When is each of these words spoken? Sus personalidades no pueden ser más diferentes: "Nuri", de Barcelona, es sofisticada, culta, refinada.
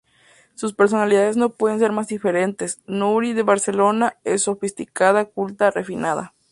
Sus 0.55 0.73
personalidades 0.73 1.37
no 1.37 1.49
pueden 1.51 1.77
ser 1.77 1.91
más 1.91 2.07
diferentes: 2.07 2.81
"Nuri", 2.87 3.33
de 3.33 3.43
Barcelona, 3.43 4.17
es 4.23 4.41
sofisticada, 4.41 5.25
culta, 5.25 5.69
refinada. 5.69 6.33